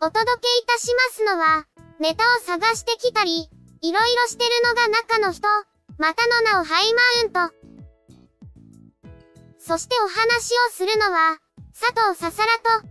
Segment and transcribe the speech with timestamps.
[0.00, 1.66] お届けいたしますのは、
[1.98, 5.48] ネタを探してきたり、いろいろしてるのが中の人、
[5.98, 7.54] またの名をハイマウント。
[9.58, 11.38] そしてお話をするのは、
[11.78, 12.88] 佐藤ささらと、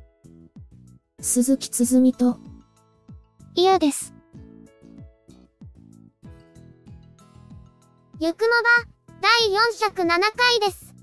[1.21, 2.39] 鈴木つづみと、
[3.55, 4.13] 嫌です。
[8.19, 9.31] ゆくもば、第
[9.95, 10.93] 407回です。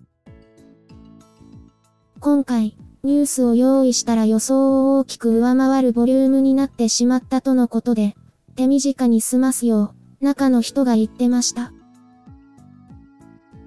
[2.21, 8.17] 今回、ニュースを用意したら予想を大きく上回るボリュームになってしまったとのことで、
[8.57, 11.71] 手短に済ますよう、中の人が言ってました。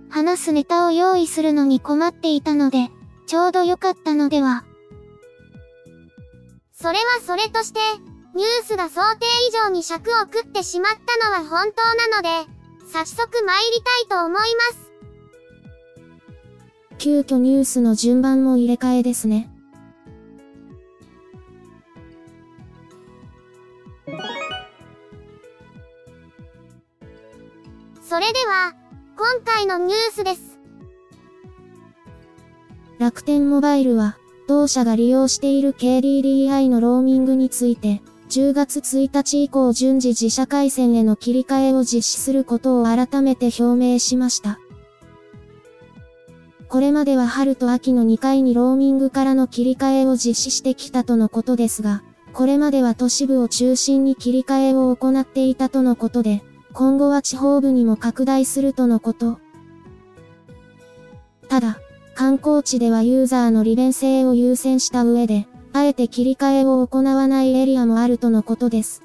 [0.09, 2.89] 話すネタを用意するのに困っていたので、
[3.27, 4.63] ちょうど良かったのでは。
[6.73, 7.79] それはそれとして、
[8.33, 12.51] ニュースが想定以上に尺を食ってしまったのは本当なので、
[12.91, 14.86] 早速参りたいと思います。
[16.97, 19.49] 急遽ニュースの順番も入れ替えですね。
[28.01, 28.73] それでは、
[29.17, 30.57] 今回のニュースです。
[32.99, 44.59] 楽天モバイルは、同社が利用している KDDI のローミングについて、10月1日以降順次自社回線への切り替えを実施することを改めて表明しました。
[46.77, 56.43] これまでは春と秋の2回にローミングからの切り替えを実施してきたとのことですが、これまでは都市部を中心に切り替えを行っていたとのことで、
[56.73, 59.39] 今後は地方部にも拡大するとのこと。
[61.49, 61.79] ただ、
[62.13, 69.01] 観光地ではユーザーの利便性を優先した上で、あえて切り替えを行わないエリアもあるとのことです。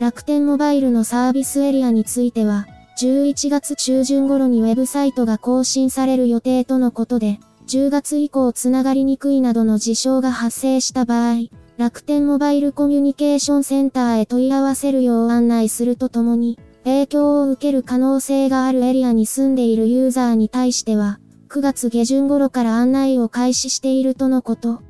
[0.00, 2.66] 楽天モバイルのサービスエリアについては、
[3.00, 24.82] 11月中旬頃にウェブサイトが更新される予定とのことで、10月以降つながりにくいなどの事象が発生した場合、楽天モバイルコミュニケーションセンターへ問い合わせるよう案内するとともに、影響を受ける可能性があるエリアに住んでいるユーザーに対しては、9月下旬頃から案内を開始しているとのこと。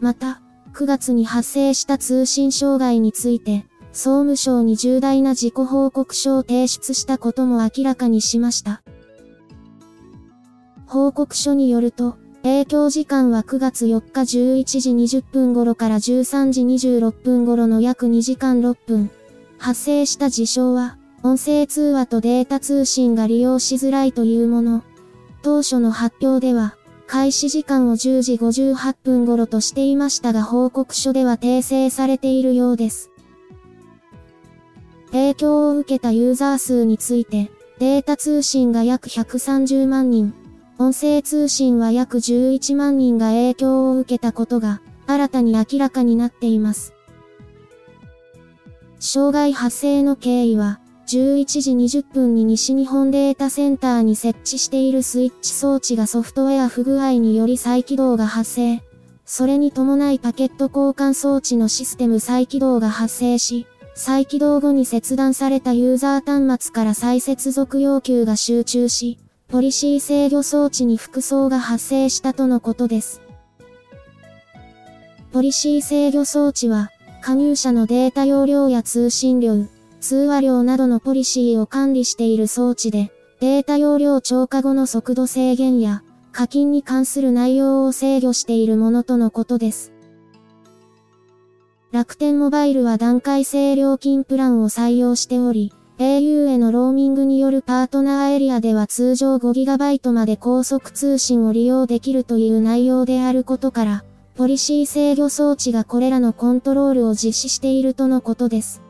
[0.00, 0.42] また、
[0.74, 3.64] 9月に発生した通信障害について、
[3.98, 8.80] 総務省に重大な自己報告書を提出したことも明らかにしました。
[10.86, 19.10] 報告書によると、影響時間は9月4日11時20分頃から13時26分頃の約2時間6分。
[19.58, 24.84] 発生した事象は、音声通話とデータ通信が利用しづらいというもの。
[25.42, 26.76] 当初の発表では、
[27.08, 33.10] 開始時間を10時58分頃としていましたが報告書では訂正されているようです。
[35.12, 40.34] 影響を受けたユーザー数について、データ通信が約130万人、
[40.78, 46.94] 音声通信は約11万人が影響を受けたことが、新たに明らかになっています。
[49.00, 58.82] 障害発生の経緯は、11時20分に西日本データセンターに設置しているスイッチ装置がソフトウェア不具合により再起動が発生。
[59.24, 63.66] それに伴いパケット交換装置のシステム再起動が発生し、
[63.98, 69.18] 再起動後に切断されたユーザー端末から再接続要求が集中し、
[69.48, 73.20] ポリシー制御装置に複層が発生したとのことです。
[75.32, 76.92] ポリシー制御装置は、
[77.22, 79.66] 加入者のデータ容量や通信量、
[80.00, 83.10] 通話量などのポリシーを管理している装置で、
[83.40, 89.92] データ容量超過後の速度制限や、課金に関する内容を制御しているものとのことです。
[91.90, 104.04] 楽天モバイルは段階性料金プランを採用しており、au へのローミングによるパートナーエリアでは通常 5GB まで高速通信を利用できるという内容であることから、
[104.36, 108.82] ポリシー制御装置がこれらのコントロールを実施しているとのことです。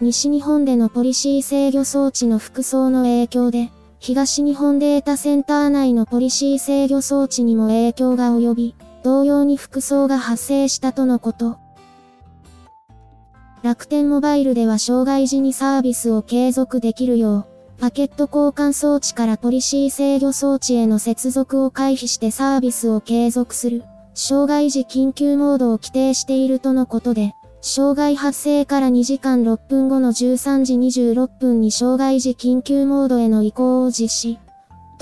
[0.00, 11.58] 西日本でのポリシー制御装置の服装の影響で、東日本データセンター内のポリシー制御装置にも影響が及び、同様に服装が発生したとのこと。
[13.62, 17.46] 楽天モバイルでは障害時にサービスを継続できるよう、
[17.80, 23.84] パケット交換装置からポリシー制御装置への接続を回避してサービスを継続する、
[24.14, 34.38] 障害時緊急モードを規定しているとのことで、障害発生から2時間6分後の13時26分に障害時緊急モードへの移行を実施。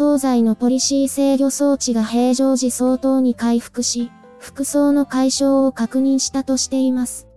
[0.01, 7.29] 東西のポリシー制御装置が平常時相当に回復し、服装の解消を確認したとしています。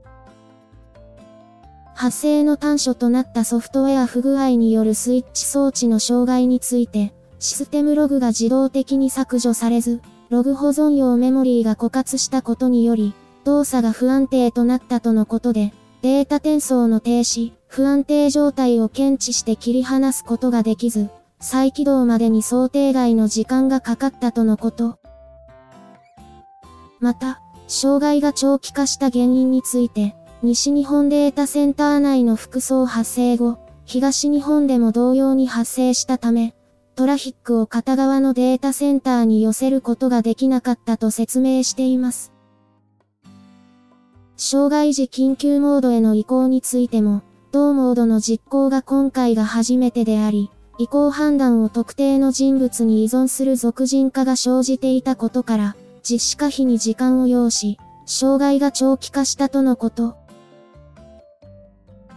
[1.94, 13.14] 発生の端緒となったソフトウェア不具合によるスイッチ装置の障害について、システムログが自動的に削除されず、ログ保存用メモリーが枯渇したことにより、
[13.44, 21.10] 動作が不安定となったとのことで、データ転送の停止、不安定状態を検知して切り離すことができず、
[21.44, 24.98] 再起動までに想定外の時間がかかったとのこと。
[27.02, 36.56] また、障害が長期化した原因について、西日本データセンター内の服装発生後、東日本でも同様に発生したため、
[36.96, 42.32] トラフィックを片側のデータセンターに寄せることができなかったと説明しています。
[44.38, 50.50] 障害時緊急モードへの移行についても、同モードの実行が今回が初めてであり、
[50.84, 60.18] 移行判断を特定の人物に依存する俗人化が生じていたことから、実施可否に時間を要し、障害が長期化したとのこと。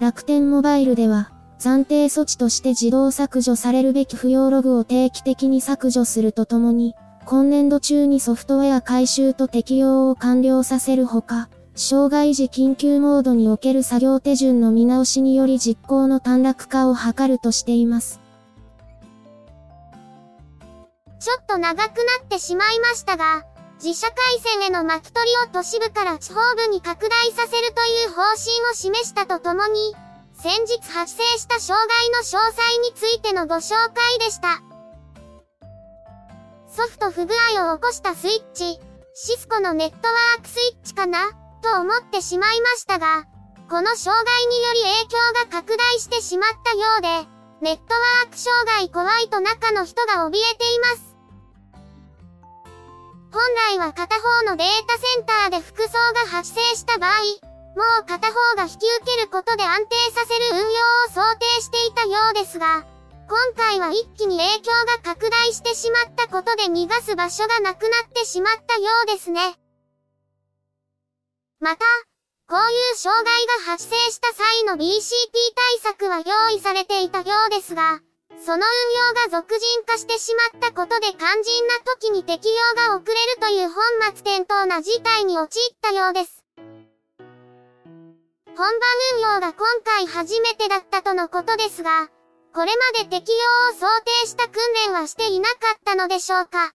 [0.00, 1.30] 楽天モバイルでは、
[1.60, 18.25] 暫定措置として自動削除されるべき不要ログを定期的に削除するとともに、今年度中にソフトウェア回収と適用を完了させるほか、障害時緊急モードにおける作業手順の見直しにより実行の短絡化を図るとしています。
[21.26, 23.42] ちょっと長くなってしまいましたが、
[23.82, 29.96] 自社回線への巻き取りを都市部から地方部に拡大させるという方針を示したとともに、
[30.34, 34.62] 先日発生した障害の詳細についてのご紹介でした。
[36.68, 38.78] ソフト不具合を起こしたスイッチ、
[39.14, 41.32] シスコのネットワークスイッチかな？
[41.60, 43.24] と思ってしまいましたが、
[43.68, 47.28] この障害により影響が拡大してしまったようで、
[47.62, 51.05] ネットワーク障害怖いと中の人が怯えています。
[53.36, 53.44] 本
[53.76, 57.20] 来は片方のデータセンターで服装が発生した場合、
[57.76, 58.72] もう片方が引き
[59.04, 62.86] 受けることで安定させる運用を想定していたようですが、
[63.28, 69.58] 今回は一気に影響が拡大してしまったことで逃がす場所がなくなってしまったようですね。
[71.60, 71.84] また、
[72.48, 78.00] こういう障害が発生した際の BCP 対策は用意されていたようですが、
[78.44, 83.82] その運用が俗人化してしまったことで肝心な時に適用が遅れるという本
[84.14, 86.44] 末転倒な事態に陥ったようです。
[88.56, 88.72] 本番
[89.14, 92.08] 運用が今回初めてだったとのことですが、
[92.54, 93.86] これまで適用を想
[94.22, 96.72] 定した訓練はしていなかったのでしょうか。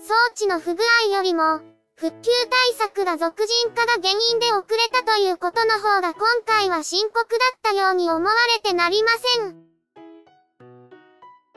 [0.00, 1.60] 装置の不具合よりも、
[1.98, 2.30] 復旧
[2.76, 7.24] 対策が俗人化が原因で遅れたということの方が今回は深刻だ
[7.56, 9.56] ったように思われてなりません。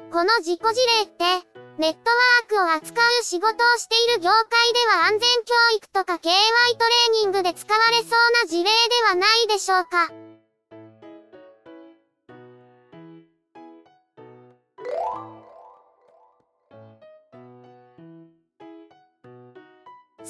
[0.09, 1.45] この事故事例って、
[1.77, 4.39] ネットワークを扱う仕事をしている業界
[4.73, 8.09] では安全教育とか KY トレーニングで使われそう
[8.41, 8.69] な事例で
[9.09, 10.18] はないでしょうか。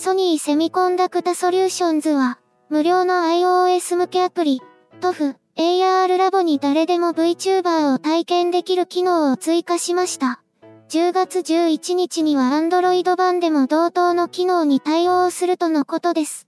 [0.02, 2.40] ソニーセミコンダクタソリューションズは、
[2.70, 4.62] 無料の iOS 向けアプリ、
[5.02, 10.42] TOF、AR ラボに誰でも VTuber を体験できる機能を追加しました。
[10.88, 16.48] 10月11日には Android 版でも同等の機能に対応するとのことです。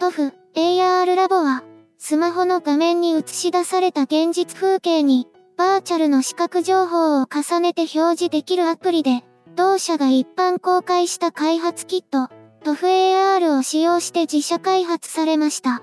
[0.00, 1.62] TOF、AR ラボは、
[1.96, 9.22] スマホの画面に映し出された現実風景に、バーチャルの視覚情報を重ねて表示できるアプリで、
[9.56, 12.28] 同社が一般公開した開発キット、
[12.62, 15.82] トフ AR を使用して自社開発されました。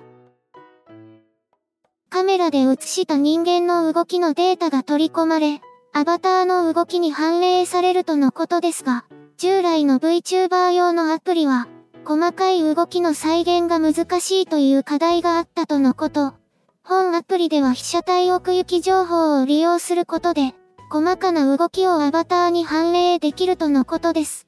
[2.11, 5.59] カメラで映した人間の動きのデータが取り込まれ、
[5.91, 9.05] アバターの動きに反映されるとのことですが、
[9.37, 11.67] 従来の VTuber 用のアプリは、
[12.05, 16.35] 細かい動きの再現が難しいという課題があったとのこと。
[16.83, 20.53] 本アプリでは被写体奥行き情報を利用することで、
[20.93, 24.47] 細かな動きをアバターに反映できるとのことです。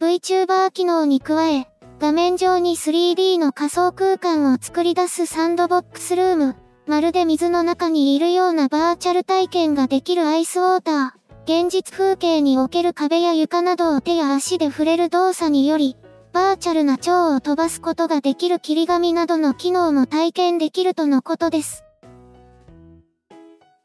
[0.00, 1.68] VTuber 機能に加え、
[2.00, 6.56] 画面上に 3D の仮想空間を作り出すサンドボックスルーム、
[6.86, 15.98] まるで水の中にいるようなバーチャル体験ができるアイスウォーター、現実風景における壁や床などを手や足で触れる動作により、
[16.32, 21.84] バーチャルな蝶を飛ばすことができる切り紙などの機能も体験できるとのことです。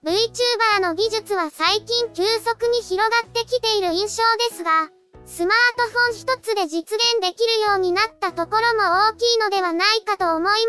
[0.06, 4.92] VTuber の技術は最近急速に広がってきている印象ですが、
[5.26, 10.60] スマートフォン一つで実現できるようになったところも大きいのではないかと思います。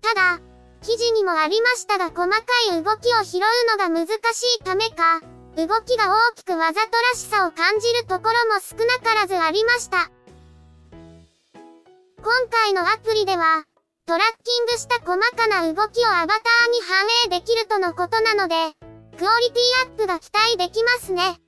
[0.00, 0.40] ただ、
[0.80, 2.40] 記事にもありましたが細か
[2.72, 3.40] い動きを拾う
[3.70, 5.20] のが難しいためか、
[5.56, 10.10] 動きが大きくわざとらしさを感じるところも少なからずありました。
[12.16, 13.67] 今回のアプリでは、
[14.08, 18.54] トラッキングした細かな動きをアバターに反映できるとのことなので、
[19.18, 21.38] クオリティアップが期待できますね。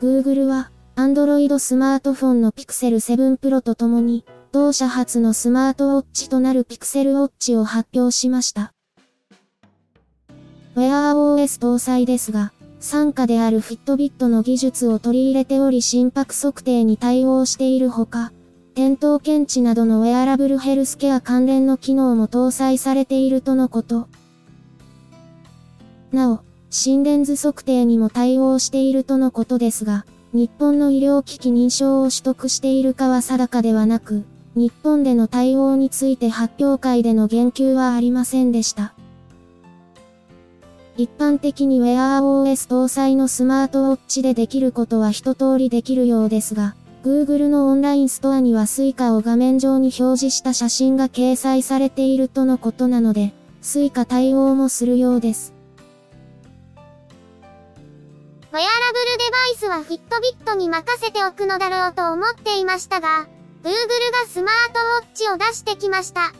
[0.00, 8.72] Google は、Android スマートフォンの Pixel 7 Pro とともに、同社初のスマートウォッチとなる Pixel Watch を発表しました。
[10.76, 18.32] Wear OS 搭載ですが、傘下である Fitbit の技術を取り入れており心拍測定に対応しているほか、
[18.74, 24.06] 転倒検知などのウェアラブルヘルスケア関連の機能も搭載されているとのこと。
[26.12, 38.94] なお、心電図測定にも対応しているとのことですが、日本の医療機器認証を取得しているかは定かではなく、日本での対応について発表会での言及はありませんでした。
[40.98, 46.74] 一般的に Wear OS 搭載のスマートウォッチでできることは一通りできるようですが、
[47.04, 55.54] Google のオンラインストアには Suica を画面上に表示した写真が掲載されているとのことなので、Suica 対応もするようです。
[58.50, 63.28] ウェアラブルデバイスはフィットビットに任せておくのだろうと思っていましたが、
[63.62, 63.76] Google が
[64.28, 66.32] スマートウォッチを出してきました。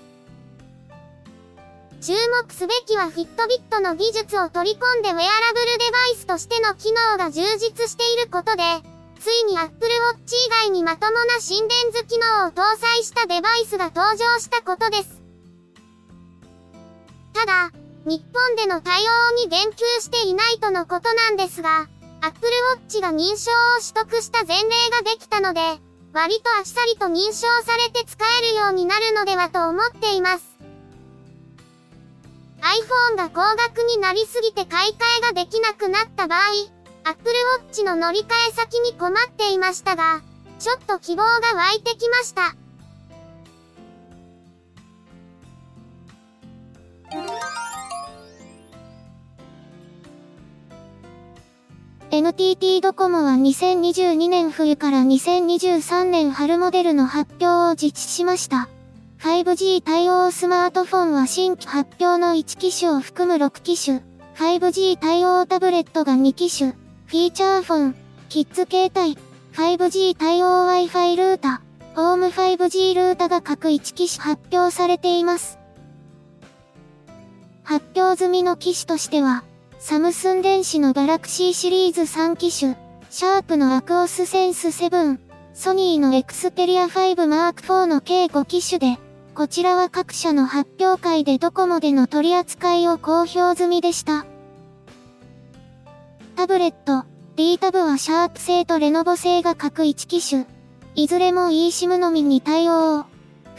[2.01, 8.63] 注目すべきはフィットビットの技術を取り込んでウェアラブルデバイスとしての機能が充実していることで、
[9.19, 15.21] ついに Apple Watch 以外にまともな心電図機能を搭載したデバイスが登場したことです。
[17.35, 17.73] ただ、
[18.05, 21.89] 日本での対応に言及していないとのことなんですが、
[22.21, 22.53] Apple
[22.89, 25.61] Watch が認証を取得した前例ができたので、
[26.13, 30.58] 割とあっさりと認証されて使えるようになるのではと思っています。
[32.61, 36.41] iPhone が高額になりすぎて買い替えができなくなった場合、
[37.05, 37.31] Apple
[37.71, 40.23] Watch の乗り換え先に困っていましたが、
[40.59, 42.57] ちょっと希望が湧いてきました。
[52.11, 58.69] NTT ドコモは2022年冬から2023年春モデルの発表を実施しました。
[59.19, 64.01] 5G 対応スマートフォンは新規発表の1機種を含む6機種、
[64.37, 66.71] 5G 対応タブレットが2機種、
[67.07, 67.95] フィーチャーフォン、
[68.29, 69.19] キッズ携帯、
[69.55, 71.63] 5G 対応 Wi-Fi ルータ、
[71.97, 75.59] ホーム 5G ルータが各1機種発表されています。
[77.65, 79.43] 発表済みの機種としては、
[79.81, 82.77] サムスン電子のガラクシーシリーズ3機種、
[83.11, 85.19] シャープのアクオスセンス7、
[85.55, 88.97] ソニーのエクスペリア5マーク4の計5機種で、
[89.39, 94.27] こちらは各社の発表会でドコモでの取り扱いを公表済みでした。
[96.35, 97.05] タブレット、
[97.37, 100.45] D タブはシャープ製とレノボ製が各1機種、
[100.97, 103.03] いずれも eSIM のみに対応。
[103.03, 103.07] フ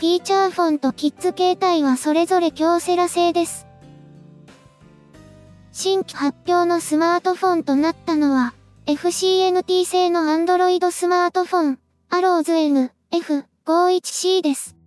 [0.01, 3.65] ィーチャーフォンとキッズ携帯はそれぞれ京セラ製です。
[5.71, 8.53] 新規発表のスマートフォンとなったのは、
[8.85, 14.78] FCNT 製の Android スマートフォン、アローズ N、F51C です。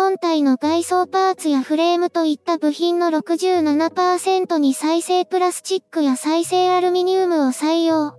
[0.00, 8.14] 本体の外装パーツやフレームといった部品の67%に再生プラスチックや再生アルミニウムを採用。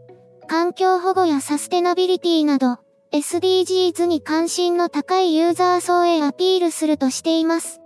[0.47, 2.77] 環境保護やサステナビリティなど、
[3.11, 7.81] SDGs に関心の高いユーザー層へアピールするとしています。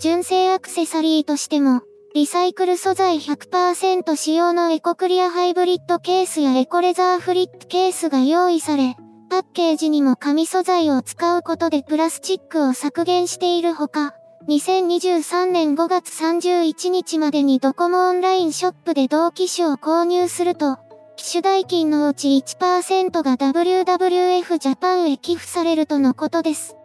[0.00, 1.82] 純正アクセサリーとしても、
[2.12, 8.96] リサイクル素材100%使用のエコクリアハイブリッドケースやエコレザーフリップケースが用意され、
[9.30, 14.14] パッケージにも紙素材を使うことでプラスチックを削減しているほか、
[14.48, 20.78] 2023年5月31日までにドコモオンラインショップで同機種を購入すると、
[21.16, 26.76] 機種代金のうち1%が WWF ジャパンへ寄付されるとのことです。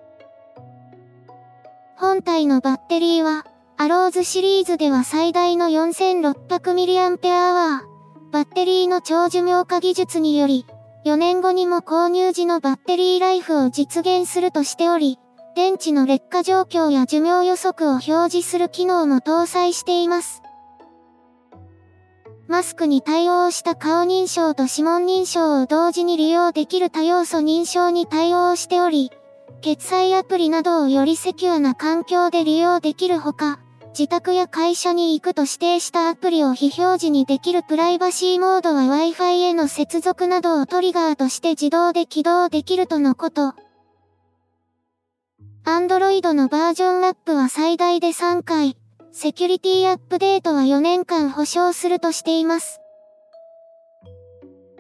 [1.97, 3.45] 本体のバッテリーは、
[3.77, 7.81] アローズシリーズでは最大の 4600mAh。
[8.31, 10.65] バッテリーの長寿命化技術により、
[11.09, 15.17] 4年後にも購入時のバッテリーライフを実現するとしており、
[15.55, 20.43] 電池の劣化状況や寿命予測を表示する機能も搭載しています。
[22.47, 29.09] マスクに対応した顔認証と指紋認証を同時に利用できる多要素認証に対応しており、
[29.61, 33.59] 決済アプリなどをよりセキュアな環境で利用できるほか、
[33.99, 43.55] 自宅や会社に行くと指定したアプリを非表示にできるプライバシーモードは Wi-Fi への接続などをトリガーとして自動で起動できるとのこと。
[45.65, 48.77] Android のバージョンアップは最大で3回、
[49.11, 52.79] セキュリティアップデートは4年間保証するとしています。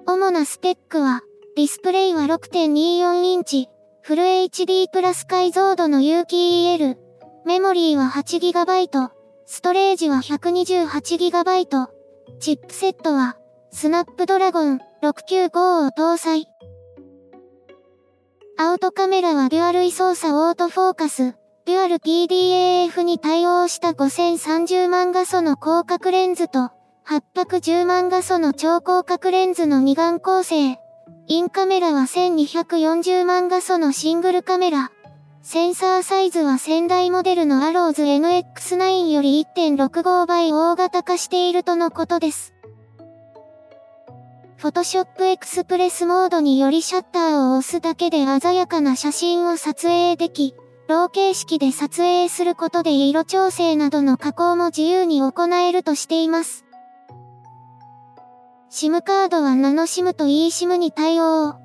[0.07, 1.19] 主なスペックは、
[1.57, 3.67] ディスプレイは6.24インチ、
[4.01, 7.08] フル HD プラス解像度の有機 EL、
[7.45, 9.09] メモリーは 8GB、
[9.45, 11.87] ストレージは 128GB、
[12.39, 13.37] チップセットは、
[13.71, 16.47] スナップドラゴン695を搭載。
[18.57, 26.71] アウトカメラはデュアル位操作オートフォーカス、デュアル PDAF に対応した5030万画素の広角レンズと、
[27.07, 30.77] 810万画素の超広角レンズの二眼構成。
[31.27, 34.91] インカメラは1240万画素のシングルカメラ。
[35.41, 42.53] センサーサイズは先代モデルのアローズ NX9 より1.65倍大型化しているとのことです。
[44.57, 50.53] Photoshop Express モードによりシャッターを押すだけで鮮やかな写真を撮影でき、
[50.89, 56.65] ロー形式で撮影することで色調整などの加工も自由に行えるとしています。
[58.69, 61.55] SIM カードはナノ SIM と eSIM に対応。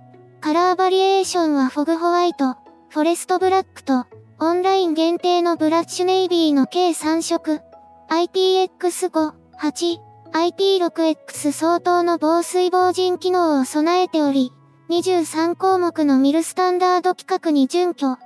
[0.41, 2.64] カラーバリエーションはフォグホワイト。
[2.95, 4.07] フォレストブラックと、
[4.39, 7.61] オンライン限定のブラッシュネイビーの計3色、
[8.09, 9.99] IPX5、8、
[10.33, 14.53] IP6X 相当の防水防塵機能を備えており、
[14.91, 18.17] 23項目のミルスタンダード規格に準拠、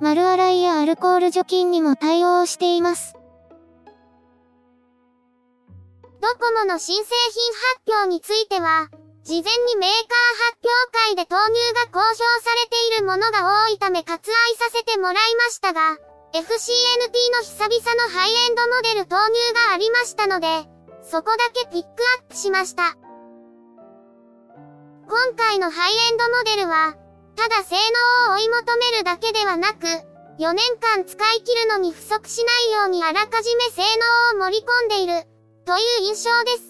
[0.00, 3.14] 丸洗いやアルコール除菌にも対応しています。
[6.20, 8.90] ドコモの新製品発表については、
[9.26, 15.98] 事前にメーカー発表会で投入が公表されているものが多いため割愛させてもらいましたが、
[16.32, 16.46] FCNT
[17.34, 19.34] の久々のハイエンドモデル投入
[19.66, 20.46] がありましたので、
[21.02, 22.94] そこだけピックアップしました。
[25.10, 26.94] 今回のハイエンドモデルは、
[27.34, 27.74] ただ性
[28.28, 29.88] 能を追い求めるだけではなく、
[30.38, 33.82] 4年間使い切るのに不足しないようにあらかじめ性
[34.36, 35.26] 能を盛り込んでいる、
[35.64, 36.65] という印象です。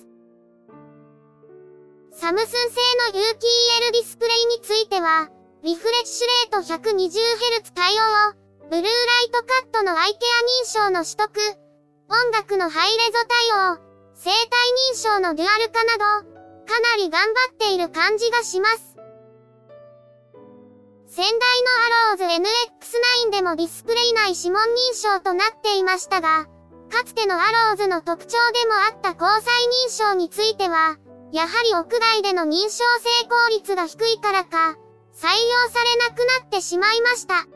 [2.19, 2.57] サムスン製
[3.13, 5.29] の有機 EL ディスプレイについては、
[5.63, 10.19] リフレッシュレート 120Hz 対応を、ブルーライトカットのアイケ
[10.81, 11.29] ア認証の取得、
[12.09, 13.79] 音楽のハイレゾ対応、
[14.15, 14.39] 生体
[14.93, 16.27] 認証のデュアル化など、
[16.65, 18.97] かなり頑張っている感じがします。
[21.07, 21.37] 先代の
[22.15, 22.25] アローズ
[23.29, 26.47] NX9 でもディスプレイ内指紋認証となっていましたが、
[26.91, 29.53] かつてのアローズの特徴でもあった交際
[29.87, 30.97] 認証については、
[31.33, 34.77] やはり屋外での認証成功率が低いからか、
[35.15, 37.47] 採用されなくなってしまいました。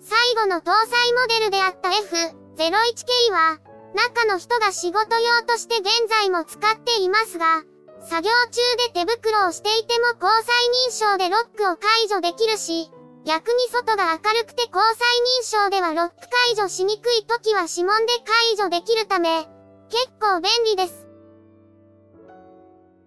[0.00, 3.58] 最後の搭載モデルであった F01K は、
[3.94, 7.62] 中の人が仕事用として現在も使っていますが、
[8.02, 8.60] 作業中
[8.92, 10.54] で手袋をしていても交際
[10.88, 12.90] 認証でロックを解除できるし、
[13.24, 15.08] 逆に外が明るくて交際
[15.40, 16.14] 認証ではロック
[16.46, 19.48] 解除しにくい時は指紋で解除できるため、
[19.88, 21.03] 結構便利です。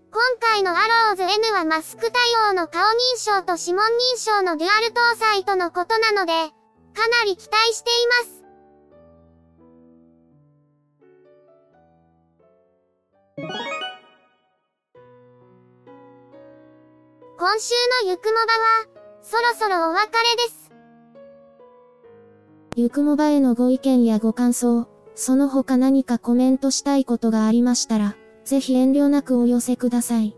[0.10, 2.86] 今回のアローズ N はマスク対応の顔認
[3.18, 8.44] 証と指紋認証のデュアル搭載とのことなので、かなり期待しています。
[17.38, 18.86] 今週のゆくもばは、
[19.22, 20.72] そろそろお別れです。
[22.76, 28.16] ゆくもばへのご意見やご感想、その他何かコメントしたいことがありましたら、
[28.48, 30.38] ぜひ遠慮なくお寄せください。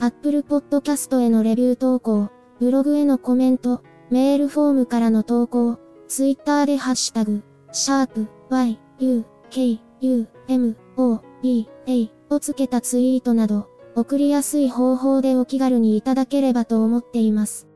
[0.00, 7.42] Apple Podcast へのレビュー投稿、ブログへのコメント、メールフォームからの投稿、Twitter でハッシュタグ、
[7.72, 17.68] シャープ y, u, k, u, m, o, b, a をつけたツイートなど、送りやすい方法でお気軽にいただければと思っています。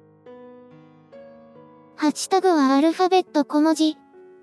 [1.97, 3.99] ハッシュタグはアルファベット小文字。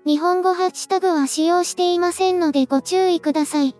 [0.06, 3.79] 日本語ハッシュタグは使用していませんのでご注意ください。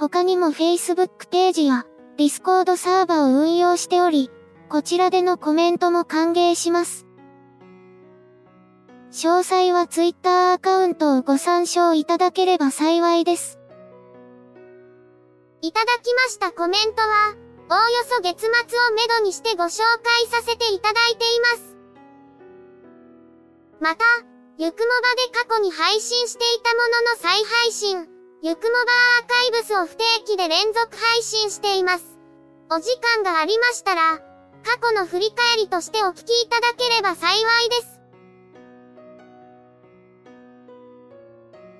[0.00, 1.84] 他にも Facebook ページや
[2.16, 4.30] Discord サーバを運用しており、
[4.70, 7.04] こちらでのコメントも歓迎します。
[9.10, 13.58] 詳細は Twitter アカウントをご参照いただければ幸いです。
[15.60, 17.34] いただきましたコメントは、
[17.68, 21.76] おおよそ月末をめどにしてご紹介させていただいています。
[23.80, 24.04] また、
[24.56, 28.09] ゆくもばで過去に配信していたものの再配信、
[28.42, 28.78] ゆくもば
[29.20, 32.18] アーカイブスを不定期で連続配信しています。
[32.70, 34.18] お時間がありましたら、
[34.64, 38.00] 過去の振り返りとしてお聞きいただければ幸いです。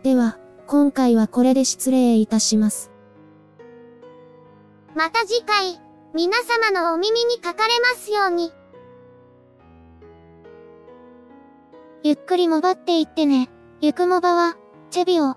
[0.02, 2.90] では、今回はこれで失礼いたします。
[4.94, 5.80] また次回、
[6.12, 8.52] 皆様のお耳にかかれますように。
[12.02, 13.48] ゆっくりもばっていってね。
[13.80, 14.56] ゆくもばは、
[14.90, 15.36] チェビオ、